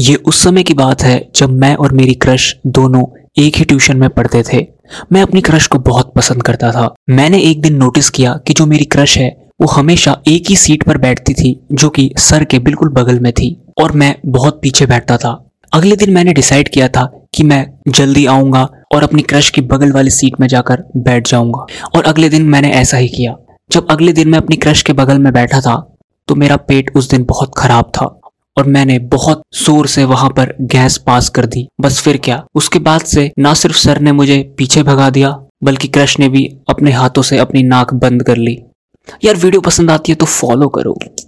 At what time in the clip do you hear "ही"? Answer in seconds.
3.56-3.64, 10.48-10.56, 22.96-23.08